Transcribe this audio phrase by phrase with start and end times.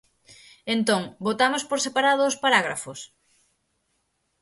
[0.75, 2.99] Entón ¿votamos por separado os parágrafos?